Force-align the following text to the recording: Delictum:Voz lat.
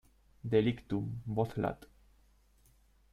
Delictum:Voz 0.51 1.57
lat. 1.57 1.85